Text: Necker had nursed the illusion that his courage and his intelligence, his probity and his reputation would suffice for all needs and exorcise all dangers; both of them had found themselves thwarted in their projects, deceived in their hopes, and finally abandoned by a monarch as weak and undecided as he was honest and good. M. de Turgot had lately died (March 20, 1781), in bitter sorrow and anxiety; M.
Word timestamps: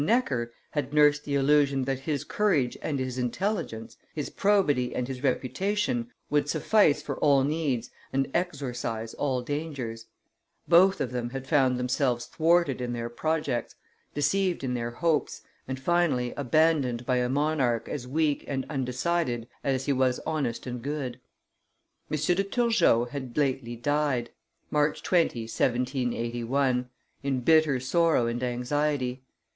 Necker 0.03 0.51
had 0.71 0.95
nursed 0.95 1.25
the 1.25 1.35
illusion 1.35 1.83
that 1.83 1.99
his 1.99 2.23
courage 2.23 2.75
and 2.81 2.97
his 2.97 3.19
intelligence, 3.19 3.97
his 4.15 4.31
probity 4.31 4.95
and 4.95 5.07
his 5.07 5.21
reputation 5.21 6.09
would 6.31 6.49
suffice 6.49 7.03
for 7.03 7.19
all 7.19 7.43
needs 7.43 7.91
and 8.11 8.27
exorcise 8.33 9.13
all 9.13 9.43
dangers; 9.43 10.07
both 10.67 11.01
of 11.01 11.11
them 11.11 11.29
had 11.29 11.45
found 11.45 11.77
themselves 11.77 12.25
thwarted 12.25 12.81
in 12.81 12.93
their 12.93 13.11
projects, 13.11 13.75
deceived 14.15 14.63
in 14.63 14.73
their 14.73 14.89
hopes, 14.89 15.43
and 15.67 15.79
finally 15.79 16.33
abandoned 16.35 17.05
by 17.05 17.17
a 17.17 17.29
monarch 17.29 17.87
as 17.87 18.07
weak 18.07 18.43
and 18.47 18.65
undecided 18.71 19.47
as 19.63 19.85
he 19.85 19.93
was 19.93 20.19
honest 20.25 20.65
and 20.65 20.81
good. 20.81 21.19
M. 22.09 22.17
de 22.17 22.43
Turgot 22.43 23.09
had 23.11 23.37
lately 23.37 23.75
died 23.75 24.31
(March 24.71 25.03
20, 25.03 25.41
1781), 25.43 26.89
in 27.21 27.39
bitter 27.41 27.79
sorrow 27.79 28.25
and 28.25 28.41
anxiety; 28.41 29.11
M. 29.11 29.19